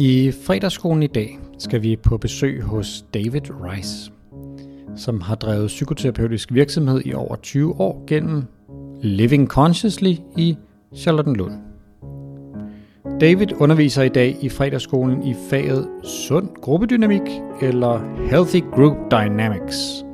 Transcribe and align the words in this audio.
I 0.00 0.32
fredagsskolen 0.32 1.02
i 1.02 1.06
dag 1.06 1.38
skal 1.58 1.82
vi 1.82 1.96
på 1.96 2.16
besøg 2.18 2.62
hos 2.62 3.04
David 3.14 3.40
Rice, 3.50 4.12
som 4.96 5.20
har 5.20 5.34
drevet 5.34 5.66
psykoterapeutisk 5.66 6.54
virksomhed 6.54 7.02
i 7.04 7.14
over 7.14 7.36
20 7.36 7.80
år 7.80 8.04
gennem 8.06 8.44
Living 9.02 9.48
Consciously 9.48 10.16
i 10.36 10.56
Charlottenlund. 10.96 11.52
David 13.20 13.46
underviser 13.60 14.02
i 14.02 14.08
dag 14.08 14.36
i 14.40 14.48
fredagsskolen 14.48 15.26
i 15.26 15.34
faget 15.50 15.88
Sund 16.04 16.48
Gruppedynamik 16.62 17.30
eller 17.62 18.00
Healthy 18.30 18.60
Group 18.74 18.96
Dynamics. 19.10 20.04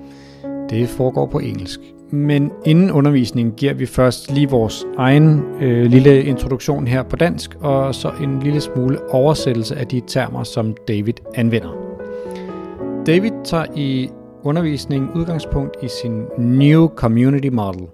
Det 0.71 0.89
foregår 0.89 1.27
på 1.27 1.39
engelsk. 1.39 1.81
Men 2.11 2.51
inden 2.65 2.91
undervisningen 2.91 3.55
giver 3.55 3.75
vi 3.75 3.87
først 3.87 4.33
lige 4.33 4.51
vores 4.51 4.85
egen 4.97 5.41
øh, 5.61 5.87
lille 5.87 6.25
introduktion 6.25 6.87
her 6.87 7.03
på 7.03 7.17
dansk, 7.17 7.57
og 7.61 7.95
så 7.95 8.13
en 8.23 8.41
lille 8.41 8.61
smule 8.61 9.11
oversættelse 9.11 9.77
af 9.77 9.87
de 9.87 10.03
termer, 10.07 10.43
som 10.43 10.75
David 10.89 11.15
anvender. 11.35 11.85
David 13.07 13.31
tager 13.45 13.67
i 13.77 14.11
undervisningen 14.43 15.11
udgangspunkt 15.15 15.77
i 15.83 15.89
sin 16.03 16.25
New 16.39 16.89
Community 16.89 17.49
Model, 17.49 17.87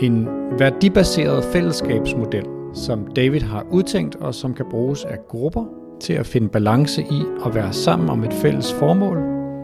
en 0.00 0.26
værdibaseret 0.58 1.44
fællesskabsmodel, 1.44 2.44
som 2.74 3.06
David 3.06 3.40
har 3.40 3.66
udtænkt 3.70 4.16
og 4.16 4.34
som 4.34 4.54
kan 4.54 4.66
bruges 4.70 5.04
af 5.04 5.18
grupper 5.28 5.64
til 6.00 6.12
at 6.12 6.26
finde 6.26 6.48
balance 6.48 7.02
i 7.02 7.22
at 7.46 7.54
være 7.54 7.72
sammen 7.72 8.10
om 8.10 8.24
et 8.24 8.32
fælles 8.32 8.72
formål, 8.72 9.18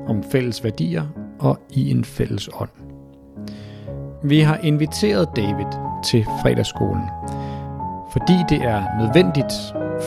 om 0.09 0.23
fælles 0.33 0.65
værdier 0.65 1.03
og 1.39 1.59
i 1.71 1.91
en 1.91 2.05
fælles 2.05 2.49
ånd. 2.61 2.86
Vi 4.23 4.41
har 4.41 4.59
inviteret 4.63 5.29
David 5.37 5.67
til 6.05 6.25
fredagsskolen, 6.43 7.11
fordi 8.13 8.35
det 8.49 8.63
er 8.63 8.83
nødvendigt 9.01 9.53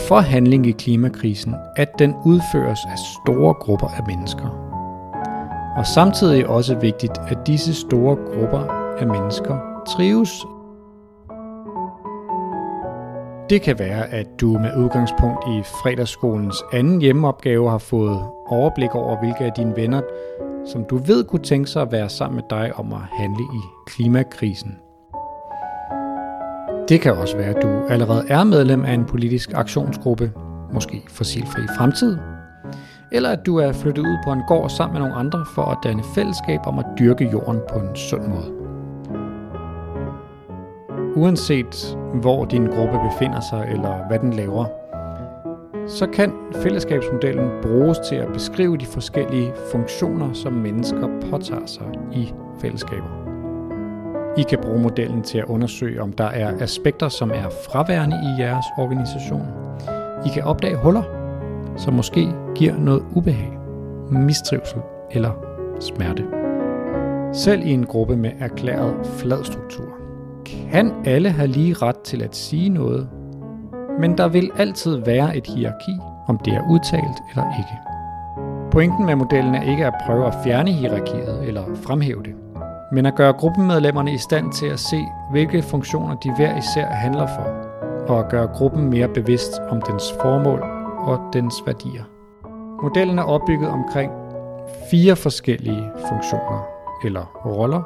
for 0.08 0.20
handling 0.20 0.66
i 0.66 0.72
klimakrisen, 0.72 1.56
at 1.76 2.00
den 2.00 2.16
udføres 2.26 2.80
af 2.92 2.98
store 2.98 3.54
grupper 3.54 3.88
af 3.88 4.04
mennesker. 4.08 4.48
Og 5.78 5.88
samtidig 5.88 6.48
også 6.48 6.76
vigtigt, 6.76 7.18
at 7.28 7.48
disse 7.48 7.74
store 7.74 8.16
grupper 8.16 8.60
af 9.00 9.08
mennesker 9.08 9.58
trives. 9.88 10.46
Det 13.50 13.62
kan 13.62 13.80
være, 13.80 14.14
at 14.14 14.28
du 14.42 14.48
med 14.48 14.78
udgangspunkt 14.78 15.44
i 15.48 15.62
fredagsskolens 15.64 16.64
anden 16.74 17.02
hjemmeopgave 17.02 17.70
har 17.70 17.78
fået 17.78 18.20
overblik 18.48 18.96
over, 18.96 19.20
hvilke 19.20 19.46
af 19.46 19.52
dine 19.52 19.76
venner 19.76 20.02
som 20.66 20.84
du 20.90 20.98
ved 20.98 21.24
kunne 21.24 21.44
tænke 21.44 21.70
sig 21.70 21.82
at 21.82 21.92
være 21.92 22.10
sammen 22.10 22.36
med 22.36 22.44
dig 22.50 22.76
om 22.76 22.94
at 22.94 23.00
handle 23.00 23.44
i 23.44 23.62
klimakrisen. 23.88 24.78
Det 26.90 27.02
kan 27.02 27.18
også 27.18 27.38
være, 27.38 27.56
at 27.56 27.62
du 27.62 27.68
allerede 27.90 28.26
er 28.30 28.44
medlem 28.44 28.86
af 28.86 28.94
en 28.94 29.06
politisk 29.06 29.54
aktionsgruppe, 29.54 30.32
måske 30.74 31.04
Fossilfri 31.10 31.62
Fremtid, 31.78 32.18
eller 33.12 33.30
at 33.30 33.46
du 33.46 33.58
er 33.58 33.72
flyttet 33.72 34.02
ud 34.02 34.18
på 34.24 34.32
en 34.32 34.42
gård 34.48 34.70
sammen 34.70 34.94
med 34.94 35.02
nogle 35.02 35.16
andre 35.16 35.46
for 35.56 35.66
at 35.66 35.78
danne 35.84 36.04
fællesskab 36.16 36.60
om 36.66 36.80
at 36.80 36.86
dyrke 37.00 37.30
jorden 37.34 37.60
på 37.70 37.80
en 37.80 37.96
sund 37.96 38.28
måde. 38.28 38.60
Uanset 41.16 41.98
hvor 42.14 42.46
din 42.46 42.66
gruppe 42.66 43.00
befinder 43.12 43.40
sig 43.40 43.68
eller 43.72 44.08
hvad 44.08 44.20
den 44.20 44.34
laver, 44.34 44.66
så 45.90 46.08
kan 46.08 46.34
fællesskabsmodellen 46.56 47.50
bruges 47.62 47.98
til 48.00 48.16
at 48.16 48.34
beskrive 48.34 48.78
de 48.78 48.86
forskellige 48.86 49.54
funktioner, 49.72 50.34
som 50.34 50.54
mennesker 50.54 51.08
påtager 51.30 51.66
sig 51.66 51.86
i 52.14 52.34
fællesskaber. 52.62 53.20
I 54.38 54.44
kan 54.50 54.60
bruge 54.62 54.82
modellen 54.82 55.22
til 55.24 55.38
at 55.38 55.46
undersøge, 55.46 56.02
om 56.02 56.14
der 56.14 56.24
er 56.24 56.62
aspekter, 56.62 57.10
som 57.10 57.32
er 57.32 57.50
fraværende 57.66 58.16
i 58.16 58.42
jeres 58.42 58.66
organisation. 58.78 59.48
I 60.26 60.30
kan 60.34 60.44
opdage 60.44 60.76
huller, 60.76 61.04
som 61.78 61.94
måske 61.94 62.28
giver 62.56 62.78
noget 62.78 63.04
ubehag, 63.16 63.58
mistrivsel 64.12 64.80
eller 65.12 65.32
smerte. 65.80 66.26
Selv 67.34 67.62
i 67.66 67.72
en 67.72 67.86
gruppe 67.86 68.16
med 68.16 68.32
erklæret 68.40 68.96
flad 69.06 69.44
struktur, 69.44 69.90
kan 70.46 70.94
alle 71.06 71.30
have 71.30 71.48
lige 71.48 71.74
ret 71.74 72.00
til 72.00 72.24
at 72.24 72.36
sige 72.36 72.70
noget 72.70 73.10
men 74.00 74.18
der 74.18 74.28
vil 74.28 74.52
altid 74.58 74.96
være 74.96 75.38
et 75.38 75.48
hierarki, 75.48 76.00
om 76.28 76.38
det 76.38 76.54
er 76.54 76.70
udtalt 76.70 77.18
eller 77.30 77.58
ikke. 77.60 77.78
Pointen 78.72 79.06
med 79.06 79.16
modellen 79.16 79.56
er 79.56 79.72
ikke 79.72 79.86
at 79.86 79.94
prøve 80.06 80.26
at 80.26 80.36
fjerne 80.44 80.72
hierarkiet 80.72 81.48
eller 81.48 81.64
fremhæve 81.76 82.24
det, 82.24 82.36
men 82.92 83.06
at 83.06 83.16
gøre 83.16 83.34
gruppemedlemmerne 83.34 84.14
i 84.14 84.18
stand 84.18 84.52
til 84.52 84.66
at 84.66 84.80
se, 84.80 85.06
hvilke 85.32 85.62
funktioner 85.62 86.16
de 86.16 86.36
hver 86.36 86.58
især 86.58 86.86
handler 86.86 87.28
for, 87.28 87.48
og 88.14 88.20
at 88.20 88.30
gøre 88.30 88.48
gruppen 88.48 88.90
mere 88.90 89.08
bevidst 89.08 89.60
om 89.70 89.82
dens 89.82 90.04
formål 90.22 90.60
og 90.98 91.20
dens 91.34 91.56
værdier. 91.66 92.04
Modellen 92.84 93.20
er 93.20 93.24
opbygget 93.24 93.70
omkring 93.70 94.12
fire 94.92 95.16
forskellige 95.16 95.92
funktioner 96.10 96.64
eller 97.06 97.46
roller, 97.46 97.82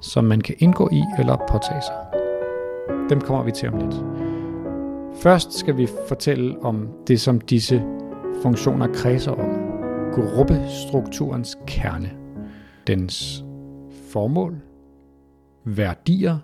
som 0.00 0.24
man 0.24 0.40
kan 0.40 0.54
indgå 0.58 0.88
i 0.92 1.02
eller 1.18 1.36
påtage 1.36 1.82
sig. 1.82 1.96
Dem 3.10 3.20
kommer 3.20 3.44
vi 3.44 3.50
til 3.50 3.68
om 3.68 3.78
lidt. 3.78 4.29
Først 5.14 5.52
skal 5.52 5.76
vi 5.76 5.88
fortælle 6.08 6.58
om 6.62 6.88
det, 7.06 7.20
som 7.20 7.40
disse 7.40 7.82
funktioner 8.42 8.94
kredser 8.94 9.32
om. 9.32 9.70
Gruppestrukturens 10.12 11.58
kerne. 11.66 12.16
Dens 12.86 13.44
formål, 14.12 14.60
værdier 15.64 16.38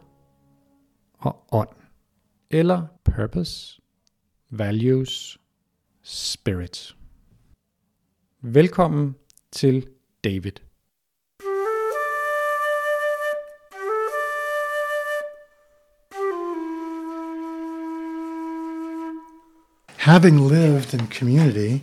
og 1.19 1.44
ånd. 1.53 1.69
Eller 2.50 2.82
purpose, 3.05 3.81
values, 4.50 5.38
spirit. 6.03 6.97
Velkommen 8.41 9.15
til 9.53 9.87
David. 10.25 10.66
Having 20.06 20.39
lived 20.39 20.94
in 20.94 21.09
community 21.09 21.83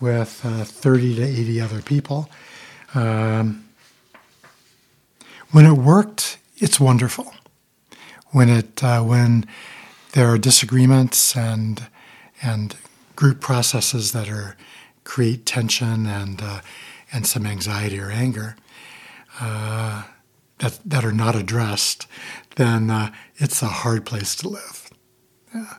with 0.00 0.40
uh, 0.44 0.64
30 0.64 1.16
to 1.16 1.22
80 1.22 1.60
other 1.60 1.82
people, 1.82 2.30
um, 2.94 3.68
when 5.50 5.66
it 5.66 5.74
worked, 5.74 6.38
it's 6.56 6.80
wonderful. 6.80 7.34
When 8.28 8.48
it 8.48 8.82
uh, 8.82 9.02
when 9.02 9.46
there 10.12 10.28
are 10.28 10.38
disagreements 10.38 11.36
and 11.36 11.86
and 12.42 12.76
group 13.14 13.40
processes 13.42 14.12
that 14.12 14.30
are 14.30 14.56
create 15.04 15.44
tension 15.44 16.06
and 16.06 16.40
uh, 16.40 16.60
and 17.12 17.26
some 17.26 17.44
anxiety 17.44 18.00
or 18.00 18.10
anger 18.10 18.56
uh, 19.38 20.04
that 20.60 20.80
that 20.86 21.04
are 21.04 21.12
not 21.12 21.36
addressed, 21.36 22.06
then 22.56 22.88
uh, 22.88 23.12
it's 23.36 23.60
a 23.60 23.66
hard 23.82 24.06
place 24.06 24.34
to 24.36 24.48
live. 24.48 24.90
Yeah. 25.54 25.74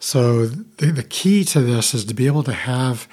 So 0.00 0.46
the, 0.46 0.86
the 0.86 1.02
key 1.02 1.44
to 1.44 1.60
this 1.60 1.94
is 1.94 2.06
to 2.06 2.14
be 2.14 2.26
able 2.26 2.42
to 2.44 2.52
have 2.52 3.06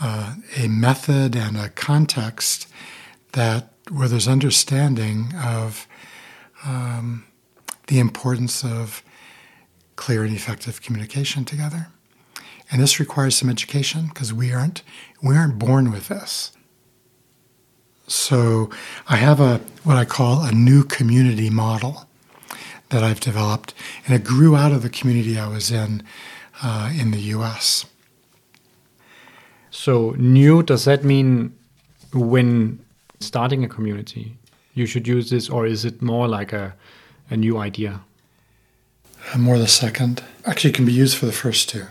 uh, 0.00 0.34
a 0.56 0.66
method 0.66 1.36
and 1.36 1.56
a 1.56 1.68
context 1.68 2.66
that 3.32 3.72
where 3.90 4.08
there's 4.08 4.26
understanding 4.26 5.32
of 5.36 5.86
um, 6.64 7.26
the 7.86 7.98
importance 7.98 8.64
of 8.64 9.02
clear 9.94 10.24
and 10.24 10.34
effective 10.34 10.82
communication 10.82 11.44
together. 11.44 11.88
And 12.70 12.82
this 12.82 12.98
requires 12.98 13.36
some 13.36 13.48
education 13.48 14.08
because 14.08 14.32
we 14.32 14.52
aren't 14.52 14.82
we 15.22 15.36
aren't 15.36 15.58
born 15.58 15.92
with 15.92 16.08
this. 16.08 16.52
So 18.08 18.70
I 19.08 19.16
have 19.16 19.38
a 19.38 19.58
what 19.84 19.96
I 19.96 20.04
call 20.06 20.42
a 20.42 20.50
new 20.50 20.82
community 20.82 21.50
model 21.50 22.05
that 22.90 23.02
I've 23.02 23.20
developed, 23.20 23.74
and 24.06 24.14
it 24.14 24.24
grew 24.24 24.56
out 24.56 24.72
of 24.72 24.82
the 24.82 24.90
community 24.90 25.38
I 25.38 25.48
was 25.48 25.70
in 25.70 26.02
uh, 26.62 26.92
in 26.94 27.10
the 27.10 27.20
U.S. 27.36 27.86
So 29.70 30.14
new 30.18 30.62
does 30.62 30.84
that 30.84 31.04
mean 31.04 31.54
when 32.12 32.78
starting 33.20 33.64
a 33.64 33.68
community 33.68 34.36
you 34.74 34.86
should 34.86 35.08
use 35.08 35.30
this, 35.30 35.48
or 35.48 35.66
is 35.66 35.84
it 35.84 36.02
more 36.02 36.28
like 36.28 36.52
a 36.52 36.74
a 37.30 37.36
new 37.36 37.58
idea? 37.58 38.00
Uh, 39.32 39.38
more 39.38 39.58
the 39.58 39.66
second. 39.66 40.22
Actually, 40.44 40.70
it 40.70 40.76
can 40.76 40.84
be 40.84 40.92
used 40.92 41.16
for 41.16 41.26
the 41.26 41.32
first 41.32 41.68
two. 41.68 41.86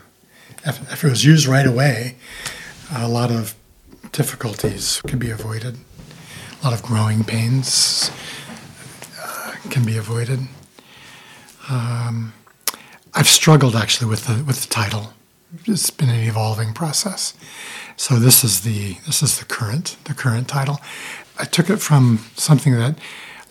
If, 0.65 0.91
if 0.91 1.03
it 1.03 1.09
was 1.09 1.25
used 1.25 1.47
right 1.47 1.65
away, 1.65 2.15
a 2.93 3.07
lot 3.07 3.31
of 3.31 3.55
difficulties 4.11 5.01
can 5.07 5.19
be 5.19 5.29
avoided. 5.29 5.77
A 6.61 6.63
lot 6.63 6.73
of 6.73 6.81
growing 6.81 7.23
pains 7.23 8.09
uh, 9.21 9.55
can 9.69 9.85
be 9.85 9.97
avoided. 9.97 10.39
Um, 11.69 12.33
I've 13.13 13.27
struggled 13.27 13.75
actually 13.75 14.09
with 14.09 14.25
the 14.27 14.43
with 14.43 14.61
the 14.61 14.67
title. 14.69 15.13
It's 15.65 15.89
been 15.89 16.09
an 16.09 16.19
evolving 16.27 16.73
process. 16.73 17.33
So 17.95 18.15
this 18.15 18.43
is 18.43 18.61
the 18.61 18.97
this 19.05 19.23
is 19.23 19.39
the 19.39 19.45
current 19.45 19.97
the 20.03 20.13
current 20.13 20.47
title. 20.47 20.79
I 21.39 21.45
took 21.45 21.69
it 21.69 21.77
from 21.77 22.19
something 22.35 22.73
that 22.73 22.97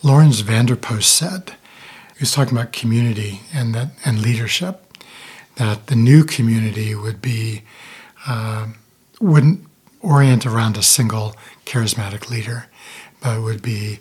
Laurens 0.03 0.41
van 0.41 0.65
der 0.67 0.75
Post 0.75 1.15
said. 1.15 1.53
He 2.13 2.21
was 2.21 2.31
talking 2.31 2.57
about 2.57 2.71
community 2.71 3.41
and 3.53 3.73
that 3.75 3.89
and 4.05 4.21
leadership. 4.21 4.81
that 5.55 5.87
the 5.87 5.95
new 5.95 6.23
community 6.23 6.93
would 6.95 7.21
be 7.21 7.63
uh, 8.27 8.67
wouldn't 9.19 9.61
orient 10.01 10.45
around 10.45 10.77
a 10.77 10.83
single 10.83 11.35
charismatic 11.65 12.29
leader, 12.29 12.67
but 13.21 13.41
would 13.41 13.61
be 13.61 13.99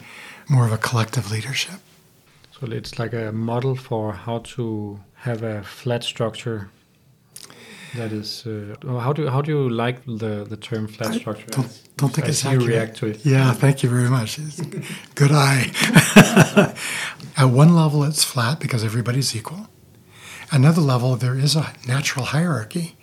more 0.48 0.66
of 0.66 0.72
a 0.72 0.78
collective 0.78 1.30
leadership. 1.30 1.80
It's 2.72 2.98
like 2.98 3.12
a 3.12 3.32
model 3.32 3.74
for 3.74 4.12
how 4.12 4.38
to 4.56 5.00
have 5.14 5.42
a 5.42 5.62
flat 5.62 6.04
structure. 6.04 6.70
That 7.94 8.10
is, 8.12 8.44
uh, 8.46 8.74
how 8.98 9.12
do 9.12 9.28
how 9.28 9.40
do 9.40 9.52
you 9.52 9.68
like 9.68 10.04
the, 10.04 10.44
the 10.48 10.56
term 10.56 10.88
flat 10.88 11.14
structure? 11.14 11.46
I 11.52 11.56
don't, 11.56 11.82
don't 11.96 12.12
think 12.12 12.26
I 12.26 12.30
it's 12.30 12.44
accurate. 12.44 12.62
you 12.62 12.68
react 12.68 12.96
to 12.98 13.06
it. 13.06 13.24
Yeah, 13.24 13.52
thank 13.52 13.84
you 13.84 13.88
very 13.88 14.10
much. 14.10 14.38
Good 15.14 15.30
eye. 15.30 15.70
At 17.36 17.46
one 17.46 17.74
level, 17.76 18.02
it's 18.02 18.24
flat 18.24 18.58
because 18.58 18.82
everybody's 18.82 19.34
equal. 19.36 19.68
Another 20.50 20.80
level, 20.80 21.16
there 21.16 21.36
is 21.38 21.56
a 21.56 21.72
natural 21.86 22.26
hierarchy 22.26 22.96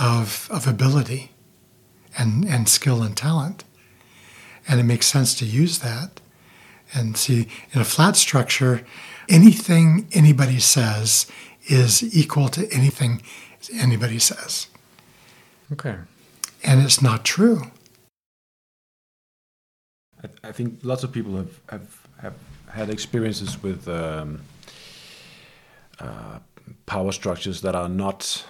of, 0.00 0.48
of 0.50 0.66
ability 0.66 1.32
and, 2.16 2.44
and 2.44 2.68
skill 2.68 3.02
and 3.02 3.16
talent. 3.16 3.64
And 4.66 4.80
it 4.80 4.84
makes 4.84 5.06
sense 5.06 5.34
to 5.36 5.44
use 5.44 5.78
that. 5.80 6.20
And 6.94 7.16
see, 7.16 7.48
in 7.72 7.80
a 7.80 7.84
flat 7.84 8.16
structure, 8.16 8.84
anything 9.28 10.08
anybody 10.12 10.58
says 10.58 11.26
is 11.66 12.02
equal 12.16 12.48
to 12.48 12.66
anything 12.72 13.22
anybody 13.74 14.18
says. 14.18 14.68
Okay. 15.72 15.96
And 16.64 16.82
it's 16.82 17.02
not 17.02 17.24
true. 17.24 17.70
I, 20.22 20.48
I 20.48 20.52
think 20.52 20.80
lots 20.82 21.04
of 21.04 21.12
people 21.12 21.36
have, 21.36 21.60
have, 21.68 22.06
have 22.20 22.34
had 22.70 22.90
experiences 22.90 23.62
with 23.62 23.86
um, 23.88 24.40
uh, 26.00 26.38
power 26.86 27.12
structures 27.12 27.60
that 27.62 27.74
are 27.74 27.88
not 27.88 28.44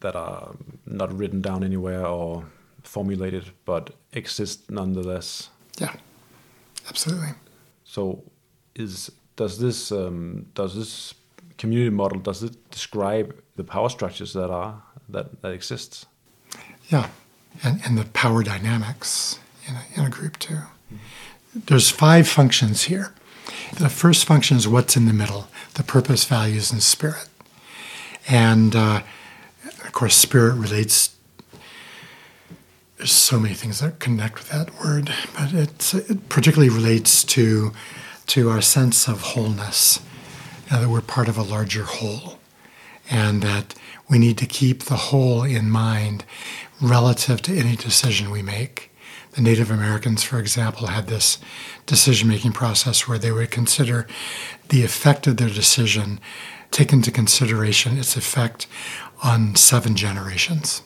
that 0.00 0.16
are 0.16 0.54
not 0.84 1.16
written 1.16 1.40
down 1.40 1.64
anywhere 1.64 2.04
or 2.06 2.44
formulated, 2.82 3.44
but 3.64 3.90
exist 4.12 4.70
nonetheless. 4.70 5.48
Yeah, 5.78 5.94
absolutely. 6.88 7.30
So, 7.92 8.22
is 8.74 9.12
does 9.36 9.58
this 9.58 9.92
um, 9.92 10.46
does 10.54 10.74
this 10.74 11.12
community 11.58 11.90
model 11.90 12.20
does 12.20 12.42
it 12.42 12.70
describe 12.70 13.36
the 13.56 13.64
power 13.64 13.90
structures 13.90 14.32
that 14.32 14.50
are 14.50 14.82
that 15.10 15.42
that 15.42 15.52
exist? 15.52 16.06
Yeah, 16.88 17.10
and 17.62 17.82
and 17.84 17.98
the 17.98 18.06
power 18.06 18.42
dynamics 18.42 19.38
in 19.68 19.74
a, 19.74 19.84
in 19.94 20.06
a 20.06 20.08
group 20.08 20.38
too. 20.38 20.60
There's 21.54 21.90
five 21.90 22.26
functions 22.26 22.84
here. 22.84 23.12
The 23.78 23.90
first 23.90 24.24
function 24.24 24.56
is 24.56 24.66
what's 24.66 24.96
in 24.96 25.04
the 25.04 25.12
middle: 25.12 25.48
the 25.74 25.82
purpose, 25.82 26.24
values, 26.24 26.72
and 26.72 26.82
spirit. 26.82 27.28
And 28.26 28.74
uh, 28.74 29.02
of 29.84 29.92
course, 29.92 30.14
spirit 30.14 30.54
relates. 30.54 31.14
There's 33.02 33.10
so 33.10 33.40
many 33.40 33.54
things 33.54 33.80
that 33.80 33.98
connect 33.98 34.34
with 34.38 34.50
that 34.50 34.78
word, 34.78 35.12
but 35.36 35.52
it's, 35.52 35.92
it 35.92 36.28
particularly 36.28 36.72
relates 36.72 37.24
to 37.24 37.72
to 38.28 38.48
our 38.48 38.60
sense 38.62 39.08
of 39.08 39.20
wholeness, 39.22 39.98
you 40.66 40.76
know, 40.76 40.82
that 40.82 40.88
we're 40.88 41.00
part 41.00 41.28
of 41.28 41.36
a 41.36 41.42
larger 41.42 41.82
whole, 41.82 42.38
and 43.10 43.42
that 43.42 43.74
we 44.08 44.20
need 44.20 44.38
to 44.38 44.46
keep 44.46 44.84
the 44.84 45.10
whole 45.10 45.42
in 45.42 45.68
mind 45.68 46.24
relative 46.80 47.42
to 47.42 47.58
any 47.58 47.74
decision 47.74 48.30
we 48.30 48.40
make. 48.40 48.92
The 49.32 49.42
Native 49.42 49.72
Americans, 49.72 50.22
for 50.22 50.38
example, 50.38 50.86
had 50.86 51.08
this 51.08 51.38
decision 51.86 52.28
making 52.28 52.52
process 52.52 53.08
where 53.08 53.18
they 53.18 53.32
would 53.32 53.50
consider 53.50 54.06
the 54.68 54.84
effect 54.84 55.26
of 55.26 55.38
their 55.38 55.50
decision, 55.50 56.20
take 56.70 56.92
into 56.92 57.10
consideration 57.10 57.98
its 57.98 58.16
effect 58.16 58.68
on 59.24 59.56
seven 59.56 59.96
generations. 59.96 60.82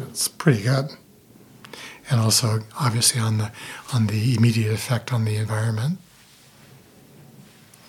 It's 0.00 0.28
pretty 0.28 0.62
good. 0.62 0.90
And 2.10 2.20
also, 2.20 2.60
obviously, 2.78 3.20
on 3.20 3.38
the, 3.38 3.52
on 3.94 4.06
the 4.06 4.34
immediate 4.34 4.72
effect 4.72 5.12
on 5.12 5.24
the 5.24 5.36
environment. 5.36 5.98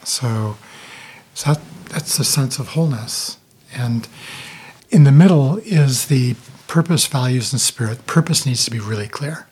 So, 0.04 0.58
so 1.34 1.54
that, 1.54 1.62
that's 1.90 2.18
the 2.18 2.24
sense 2.24 2.60
of 2.60 2.70
wholeness. 2.70 3.38
And 3.74 4.08
in 4.90 5.04
the 5.04 5.12
middle 5.12 5.58
is 5.58 6.08
the 6.08 6.36
purpose, 6.68 7.08
values, 7.08 7.52
and 7.52 7.62
spirit. 7.62 8.06
Purpose 8.06 8.46
needs 8.46 8.66
to 8.66 8.72
be 8.72 8.80
really 8.80 9.08
clear. 9.08 9.48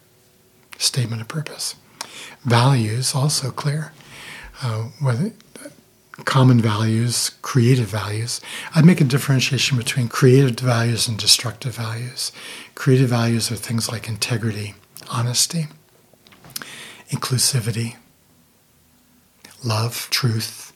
Statement 0.77 1.21
of 1.21 1.27
purpose. 1.27 1.75
Values 2.44 3.15
also 3.15 3.51
clear. 3.51 3.94
Uh, 4.62 4.89
whether 5.00 5.31
common 6.26 6.62
values, 6.62 7.32
creative 7.42 7.88
values. 7.88 8.42
I'd 8.76 8.86
make 8.86 9.02
a 9.02 9.06
differentiation 9.06 9.78
between 9.78 10.08
creative 10.08 10.60
values 10.60 11.08
and 11.08 11.18
destructive 11.18 11.76
values. 11.76 12.32
Creative 12.76 13.10
values 13.10 13.52
are 13.52 13.56
things 13.56 13.92
like 13.92 14.08
integrity, 14.08 14.76
honesty, 15.10 15.68
inclusivity, 17.10 17.96
love, 19.64 20.08
truth. 20.10 20.74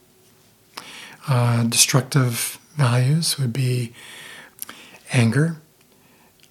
Uh, 1.28 1.64
destructive 1.64 2.60
values 2.76 3.40
would 3.40 3.54
be 3.54 3.94
anger, 5.12 5.58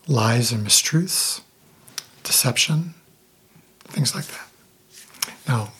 lies 0.06 0.52
and 0.52 0.67
mistruths, 0.67 1.43
deception, 2.23 2.94
things 3.85 4.14
like 4.14 4.26
that. 4.26 4.49
Now, 5.46 5.73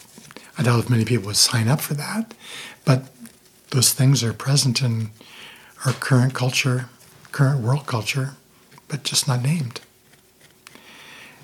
I 0.56 0.62
doubt 0.62 0.79
if 0.81 0.91
many 0.91 1.05
people 1.05 1.27
would 1.27 1.37
sign 1.37 1.69
up 1.69 1.81
for 1.81 1.95
that, 1.95 2.35
but 2.85 3.05
those 3.71 3.93
things 3.93 4.23
are 4.23 4.33
present 4.33 4.83
in 4.83 5.11
our 5.85 5.93
current 5.93 6.35
culture, 6.35 6.89
current 7.33 7.61
world 7.61 7.87
culture, 7.87 8.35
but 8.89 9.03
just 9.03 9.27
not 9.27 9.43
named. 9.43 9.81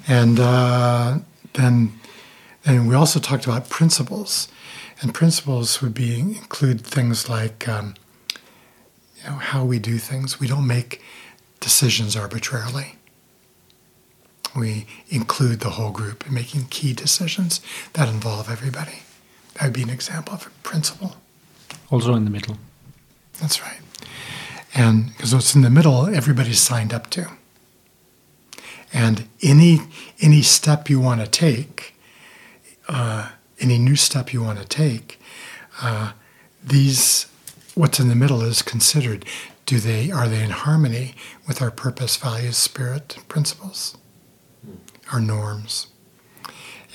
And 0.07 0.39
uh, 0.39 1.19
then, 1.55 1.99
then 2.62 2.87
we 2.87 2.95
also 2.95 3.21
talked 3.21 3.45
about 3.45 3.69
principles, 3.69 4.49
and 5.01 5.12
principles 5.12 5.83
would 5.83 5.95
be 5.95 6.21
include 6.21 6.81
things 6.83 7.29
like 7.29 7.69
um, 7.69 7.95
you 9.17 9.31
know 9.31 9.37
how 9.37 9.65
we 9.65 9.79
do 9.79 9.99
things. 9.99 10.39
We 10.39 10.47
don't 10.47 10.67
make 10.67 11.03
decisions 11.59 12.17
arbitrarily. 12.17 12.97
We 14.55 14.87
include 15.08 15.61
the 15.61 15.70
whole 15.70 15.91
group 15.91 16.26
in 16.26 16.35
making 16.35 16.67
key 16.67 16.93
decisions 16.93 17.61
that 17.93 18.08
involve 18.08 18.50
everybody. 18.50 19.02
That 19.55 19.64
would 19.64 19.73
be 19.73 19.82
an 19.82 19.91
example 19.91 20.35
of 20.35 20.47
a 20.47 20.50
principle. 20.62 21.17
Also 21.91 22.14
in 22.14 22.25
the 22.25 22.31
middle. 22.31 22.56
That's 23.40 23.62
right. 23.62 23.80
And 24.75 25.09
because 25.09 25.35
what's 25.35 25.54
in 25.54 25.62
the 25.62 25.71
middle, 25.71 26.07
everybody's 26.07 26.61
signed 26.61 26.92
up 26.92 27.11
to. 27.11 27.30
And 28.92 29.28
any 29.42 29.80
any 30.21 30.42
step 30.42 30.90
you 30.90 31.00
want 31.00 31.21
to 31.21 31.26
take, 31.26 31.95
uh, 32.88 33.30
any 33.61 33.78
new 33.78 33.97
step 33.97 34.33
you 34.33 34.42
want 34.42 34.59
to 34.59 34.64
take, 34.64 35.21
uh, 35.80 36.12
these 36.62 37.26
what's 37.75 38.00
in 38.00 38.09
the 38.09 38.16
middle 38.16 38.42
is 38.42 38.62
considered. 38.62 39.25
Do 39.64 39.78
they 39.78 40.11
are 40.11 40.28
they 40.28 40.42
in 40.42 40.50
harmony 40.50 41.14
with 41.47 41.62
our 41.62 41.71
purpose, 41.71 42.16
values, 42.16 42.57
spirit, 42.57 43.19
principles, 43.28 43.97
our 45.12 45.21
norms? 45.21 45.88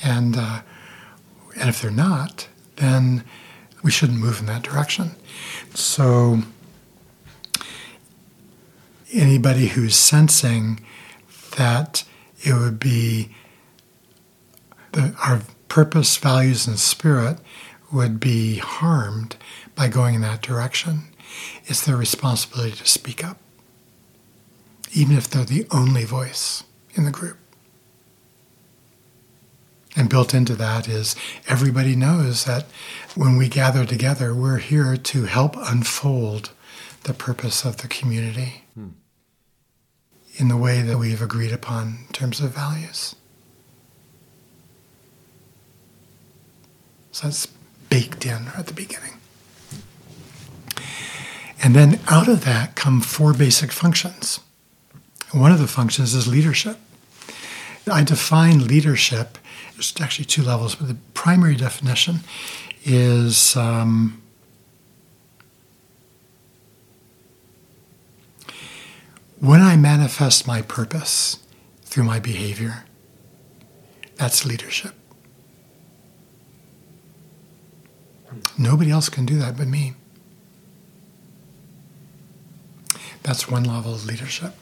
And 0.03 0.35
uh, 0.37 0.61
and 1.57 1.69
if 1.69 1.81
they're 1.81 1.91
not, 1.91 2.47
then 2.75 3.23
we 3.83 3.91
shouldn't 3.91 4.19
move 4.19 4.39
in 4.39 4.45
that 4.47 4.63
direction. 4.63 5.15
So 5.73 6.39
anybody 9.13 9.67
who's 9.67 9.95
sensing 9.95 10.81
that 11.57 12.03
it 12.43 12.53
would 12.53 12.79
be 12.79 13.29
the, 14.91 15.15
our 15.23 15.41
purpose, 15.67 16.17
values, 16.17 16.67
and 16.67 16.79
spirit 16.79 17.39
would 17.91 18.19
be 18.19 18.57
harmed 18.57 19.35
by 19.75 19.87
going 19.87 20.15
in 20.15 20.21
that 20.21 20.41
direction, 20.41 21.03
it's 21.65 21.85
their 21.85 21.97
responsibility 21.97 22.71
to 22.71 22.87
speak 22.87 23.23
up, 23.23 23.37
even 24.93 25.15
if 25.15 25.29
they're 25.29 25.45
the 25.45 25.67
only 25.71 26.05
voice 26.05 26.63
in 26.93 27.05
the 27.05 27.11
group. 27.11 27.37
And 29.95 30.09
built 30.09 30.33
into 30.33 30.55
that 30.55 30.87
is 30.89 31.15
everybody 31.47 31.95
knows 31.95 32.43
that 32.45 32.65
when 33.15 33.37
we 33.37 33.47
gather 33.47 33.85
together, 33.85 34.33
we're 34.35 34.57
here 34.57 34.97
to 34.97 35.23
help 35.23 35.55
unfold 35.57 36.51
the 37.03 37.13
purpose 37.13 37.63
of 37.63 37.77
the 37.77 37.87
community 37.87 38.63
Hmm. 38.73 38.89
in 40.37 40.49
the 40.49 40.57
way 40.57 40.81
that 40.81 40.97
we've 40.97 41.21
agreed 41.21 41.53
upon 41.53 41.99
in 42.07 42.13
terms 42.13 42.41
of 42.41 42.53
values. 42.53 43.15
So 47.11 47.27
that's 47.27 47.47
baked 47.89 48.25
in 48.25 48.49
at 48.57 48.67
the 48.67 48.73
beginning. 48.73 49.13
And 51.63 51.73
then 51.73 51.99
out 52.07 52.27
of 52.27 52.43
that 52.43 52.75
come 52.75 52.99
four 52.99 53.33
basic 53.33 53.71
functions. 53.71 54.41
One 55.31 55.51
of 55.53 55.59
the 55.59 55.67
functions 55.67 56.13
is 56.13 56.27
leadership. 56.27 56.77
I 57.91 58.03
define 58.03 58.67
leadership, 58.67 59.37
there's 59.73 59.93
actually 60.01 60.25
two 60.25 60.41
levels, 60.41 60.75
but 60.75 60.87
the 60.87 60.97
primary 61.13 61.55
definition 61.55 62.21
is 62.83 63.55
um, 63.55 64.21
When 69.45 69.61
I 69.61 69.75
manifest 69.75 70.47
my 70.47 70.63
purpose 70.63 71.37
through 71.83 72.05
my 72.05 72.19
behavior, 72.19 72.85
that's 74.15 74.43
leadership. 74.43 74.95
Nobody 78.57 78.89
else 78.89 79.07
can 79.07 79.25
do 79.25 79.37
that 79.37 79.55
but 79.55 79.67
me. 79.67 79.93
That's 83.21 83.47
one 83.47 83.63
level 83.65 83.93
of 83.93 84.05
leadership. 84.05 84.55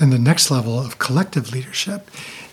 Then 0.00 0.08
the 0.08 0.18
next 0.18 0.50
level 0.50 0.78
of 0.80 0.98
collective 0.98 1.52
leadership 1.52 2.10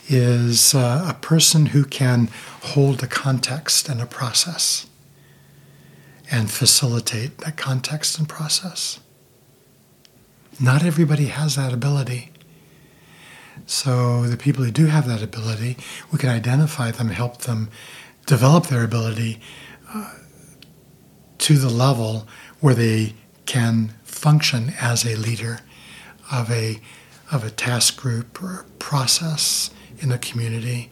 is 0.09 0.75
uh, 0.75 1.05
a 1.07 1.13
person 1.13 1.67
who 1.67 1.85
can 1.85 2.27
hold 2.61 3.01
a 3.01 3.07
context 3.07 3.87
and 3.87 4.01
a 4.01 4.05
process 4.05 4.85
and 6.29 6.51
facilitate 6.51 7.37
that 7.37 7.55
context 7.55 8.19
and 8.19 8.27
process. 8.27 8.99
Not 10.59 10.83
everybody 10.83 11.27
has 11.27 11.55
that 11.55 11.71
ability. 11.71 12.31
So, 13.65 14.23
the 14.23 14.35
people 14.35 14.65
who 14.65 14.71
do 14.71 14.87
have 14.87 15.07
that 15.07 15.23
ability, 15.23 15.77
we 16.11 16.19
can 16.19 16.29
identify 16.29 16.91
them, 16.91 17.09
help 17.09 17.39
them 17.39 17.69
develop 18.25 18.67
their 18.67 18.83
ability 18.83 19.39
uh, 19.93 20.15
to 21.37 21.57
the 21.57 21.69
level 21.69 22.27
where 22.59 22.75
they 22.75 23.13
can 23.45 23.93
function 24.03 24.73
as 24.81 25.05
a 25.05 25.15
leader 25.15 25.59
of 26.29 26.51
a, 26.51 26.81
of 27.31 27.43
a 27.43 27.50
task 27.50 27.98
group 27.98 28.41
or 28.41 28.62
a 28.62 28.63
process 28.79 29.69
in 30.00 30.12
a 30.12 30.17
community. 30.17 30.89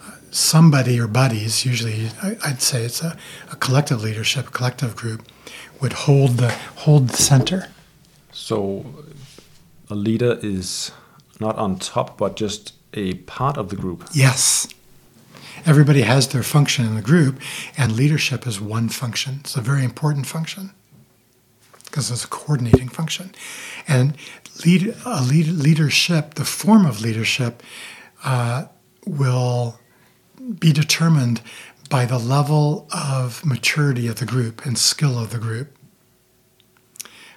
Uh, 0.00 0.12
somebody 0.30 0.98
or 1.00 1.06
buddies, 1.06 1.64
usually 1.64 2.10
I'd 2.22 2.62
say 2.62 2.84
it's 2.84 3.02
a, 3.02 3.16
a 3.52 3.56
collective 3.56 4.02
leadership, 4.02 4.48
a 4.48 4.50
collective 4.50 4.96
group, 4.96 5.28
would 5.80 5.92
hold 5.92 6.38
the, 6.38 6.50
hold 6.76 7.08
the 7.08 7.16
center. 7.16 7.68
So 8.32 8.86
a 9.88 9.94
leader 9.94 10.38
is 10.42 10.90
not 11.40 11.56
on 11.56 11.78
top, 11.78 12.18
but 12.18 12.36
just 12.36 12.74
a 12.94 13.14
part 13.14 13.56
of 13.56 13.68
the 13.68 13.76
group. 13.76 14.08
Yes. 14.12 14.66
Everybody 15.64 16.02
has 16.02 16.28
their 16.28 16.42
function 16.42 16.86
in 16.86 16.94
the 16.94 17.02
group, 17.02 17.40
and 17.76 17.92
leadership 17.92 18.46
is 18.46 18.60
one 18.60 18.88
function. 18.88 19.38
It's 19.40 19.56
a 19.56 19.60
very 19.60 19.84
important 19.84 20.26
function 20.26 20.72
because 21.88 22.10
it's 22.10 22.24
a 22.24 22.28
coordinating 22.28 22.88
function. 22.88 23.32
And 23.86 24.16
lead, 24.64 24.94
a 25.04 25.22
lead, 25.22 25.48
leadership, 25.48 26.34
the 26.34 26.44
form 26.44 26.86
of 26.86 27.00
leadership, 27.00 27.62
uh, 28.24 28.66
will 29.06 29.78
be 30.58 30.72
determined 30.72 31.40
by 31.88 32.04
the 32.04 32.18
level 32.18 32.86
of 32.92 33.44
maturity 33.44 34.06
of 34.08 34.16
the 34.16 34.26
group 34.26 34.64
and 34.66 34.76
skill 34.76 35.18
of 35.18 35.30
the 35.30 35.38
group. 35.38 35.74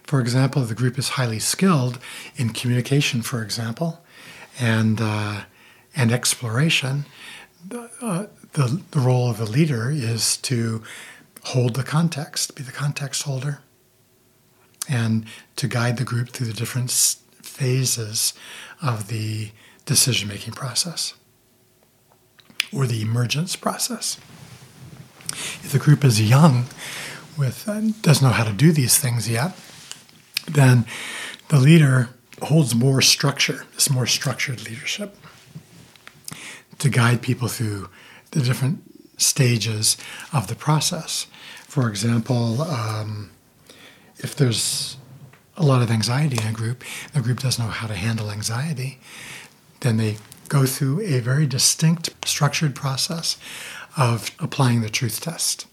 For 0.04 0.20
example, 0.20 0.62
if 0.62 0.68
the 0.68 0.76
group 0.76 1.00
is 1.00 1.10
highly 1.10 1.40
skilled 1.40 1.98
in 2.36 2.50
communication, 2.50 3.22
for 3.22 3.42
example, 3.42 4.04
and 4.60 5.00
uh, 5.02 5.44
and 5.96 6.12
exploration, 6.12 7.06
uh, 7.72 8.26
the, 8.54 8.82
the 8.92 9.00
role 9.00 9.30
of 9.30 9.38
the 9.38 9.46
leader 9.46 9.92
is 9.92 10.38
to 10.38 10.84
hold 11.44 11.76
the 11.76 11.84
context, 11.84 12.56
be 12.56 12.64
the 12.64 12.72
context 12.72 13.24
holder, 13.24 13.60
and 14.92 15.26
to 15.56 15.68
guide 15.68 15.98
the 15.98 16.04
group 16.04 16.30
through 16.30 16.48
the 16.48 16.54
different 16.54 16.92
phases 17.42 18.34
of 18.82 19.08
the 19.08 19.52
decision 19.86 20.28
making 20.28 20.54
process 20.54 21.14
or 22.74 22.86
the 22.86 23.02
emergence 23.02 23.56
process. 23.56 24.18
If 25.30 25.72
the 25.72 25.80
group 25.80 26.04
is 26.04 26.22
young, 26.22 26.66
with 27.38 27.68
uh, 27.68 27.82
doesn't 28.02 28.26
know 28.26 28.34
how 28.34 28.44
to 28.44 28.54
do 28.54 28.72
these 28.72 28.98
things 28.98 29.30
yet, 29.30 29.58
then 30.48 30.86
the 31.48 31.60
leader 31.60 32.10
holds 32.42 32.76
more 32.76 33.02
structure. 33.02 33.66
It's 33.74 33.90
more 33.90 34.06
structured 34.06 34.68
leadership 34.68 35.16
to 36.80 36.90
guide 36.90 37.22
people 37.22 37.48
through 37.48 37.90
the 38.32 38.42
different 38.42 38.82
stages 39.18 39.98
of 40.34 40.48
the 40.48 40.56
process. 40.56 41.28
For 41.68 41.88
example, 41.90 42.62
um, 42.64 43.32
if 44.24 44.36
there's 44.36 44.98
a 45.58 45.64
lot 45.64 45.82
of 45.82 45.92
anxiety 45.92 46.38
in 46.42 46.48
a 46.48 46.54
group, 46.54 46.84
the 47.14 47.22
group 47.22 47.40
doesn't 47.40 47.64
know 47.64 47.72
how 47.72 47.88
to 47.88 47.96
handle 47.96 48.32
anxiety, 48.32 49.00
then 49.82 49.98
they 49.98 50.18
go 50.48 50.66
through 50.66 51.02
a 51.02 51.20
very 51.20 51.48
distinct, 51.48 52.10
structured 52.26 52.76
process 52.76 53.38
of 53.98 54.32
applying 54.40 54.82
the 54.82 54.90
truth 54.90 55.22
test. 55.22 55.66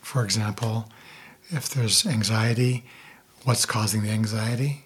For 0.00 0.24
example, 0.24 0.90
if 1.48 1.68
there's 1.68 2.06
anxiety, 2.06 2.84
what's 3.44 3.66
causing 3.66 4.02
the 4.02 4.10
anxiety? 4.10 4.84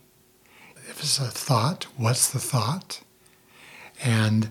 If 0.88 1.00
it's 1.00 1.18
a 1.18 1.24
thought, 1.24 1.86
what's 1.96 2.30
the 2.30 2.38
thought? 2.38 3.00
And 4.02 4.44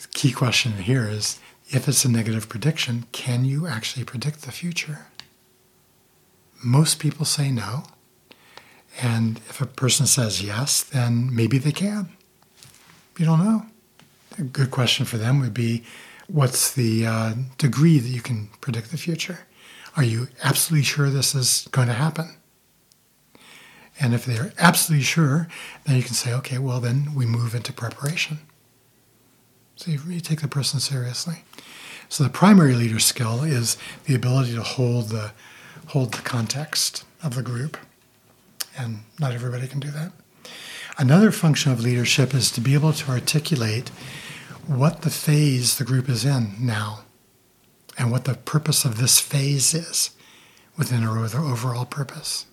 the 0.00 0.08
key 0.12 0.32
question 0.32 0.72
here 0.74 1.08
is 1.08 1.40
if 1.70 1.88
it's 1.88 2.04
a 2.04 2.10
negative 2.10 2.48
prediction, 2.48 3.06
can 3.12 3.44
you 3.44 3.66
actually 3.66 4.04
predict 4.04 4.42
the 4.42 4.52
future? 4.52 5.06
Most 6.62 6.98
people 6.98 7.24
say 7.24 7.50
no. 7.50 7.84
And 9.00 9.38
if 9.48 9.60
a 9.60 9.66
person 9.66 10.06
says 10.06 10.42
yes, 10.42 10.82
then 10.82 11.34
maybe 11.34 11.58
they 11.58 11.72
can. 11.72 12.10
You 13.18 13.26
don't 13.26 13.44
know. 13.44 13.66
A 14.38 14.42
good 14.42 14.70
question 14.70 15.04
for 15.04 15.18
them 15.18 15.40
would 15.40 15.54
be 15.54 15.82
what's 16.26 16.72
the 16.72 17.06
uh, 17.06 17.34
degree 17.58 17.98
that 17.98 18.08
you 18.08 18.20
can 18.20 18.48
predict 18.60 18.90
the 18.90 18.96
future? 18.96 19.40
Are 19.96 20.04
you 20.04 20.28
absolutely 20.42 20.84
sure 20.84 21.10
this 21.10 21.34
is 21.34 21.68
going 21.70 21.88
to 21.88 21.94
happen? 21.94 22.36
And 24.00 24.14
if 24.14 24.24
they're 24.24 24.52
absolutely 24.58 25.04
sure, 25.04 25.48
then 25.84 25.96
you 25.96 26.02
can 26.02 26.14
say, 26.14 26.32
okay, 26.34 26.58
well, 26.58 26.80
then 26.80 27.14
we 27.14 27.26
move 27.26 27.54
into 27.54 27.72
preparation. 27.72 28.38
So 29.76 29.90
you 29.90 29.98
really 29.98 30.20
take 30.20 30.40
the 30.40 30.48
person 30.48 30.80
seriously. 30.80 31.44
So 32.08 32.24
the 32.24 32.30
primary 32.30 32.74
leader 32.74 32.98
skill 32.98 33.42
is 33.42 33.76
the 34.04 34.14
ability 34.14 34.54
to 34.54 34.62
hold 34.62 35.08
the 35.08 35.32
hold 35.88 36.12
the 36.12 36.22
context 36.22 37.04
of 37.22 37.34
the 37.34 37.42
group. 37.42 37.76
And 38.76 39.00
not 39.18 39.32
everybody 39.32 39.66
can 39.66 39.80
do 39.80 39.90
that. 39.90 40.12
Another 40.98 41.30
function 41.30 41.72
of 41.72 41.80
leadership 41.80 42.34
is 42.34 42.50
to 42.52 42.60
be 42.60 42.74
able 42.74 42.92
to 42.92 43.10
articulate 43.10 43.90
what 44.66 45.02
the 45.02 45.10
phase 45.10 45.78
the 45.78 45.84
group 45.84 46.08
is 46.08 46.24
in 46.24 46.54
now 46.60 47.00
and 47.98 48.10
what 48.10 48.24
the 48.24 48.34
purpose 48.34 48.84
of 48.84 48.98
this 48.98 49.18
phase 49.18 49.74
is 49.74 50.10
within 50.76 51.04
our 51.04 51.18
overall 51.18 51.84
purpose 51.84 52.46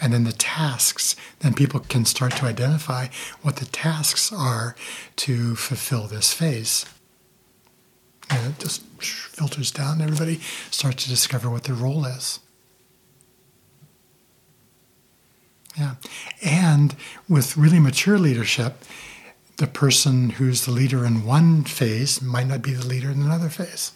and 0.00 0.12
then 0.12 0.24
the 0.24 0.32
tasks, 0.32 1.16
then 1.40 1.54
people 1.54 1.80
can 1.80 2.04
start 2.04 2.32
to 2.36 2.46
identify 2.46 3.08
what 3.42 3.56
the 3.56 3.66
tasks 3.66 4.32
are 4.32 4.76
to 5.16 5.56
fulfill 5.56 6.06
this 6.06 6.32
phase. 6.32 6.86
And 8.30 8.46
it 8.46 8.58
just 8.58 8.82
filters 9.00 9.70
down, 9.70 10.00
and 10.00 10.02
everybody 10.02 10.40
starts 10.70 11.04
to 11.04 11.10
discover 11.10 11.48
what 11.48 11.64
their 11.64 11.74
role 11.74 12.04
is. 12.04 12.40
Yeah. 15.76 15.94
And 16.44 16.94
with 17.28 17.56
really 17.56 17.78
mature 17.78 18.18
leadership, 18.18 18.84
the 19.56 19.66
person 19.66 20.30
who's 20.30 20.66
the 20.66 20.72
leader 20.72 21.04
in 21.04 21.24
one 21.24 21.64
phase 21.64 22.20
might 22.20 22.46
not 22.46 22.62
be 22.62 22.72
the 22.72 22.86
leader 22.86 23.10
in 23.10 23.22
another 23.22 23.48
phase. 23.48 23.92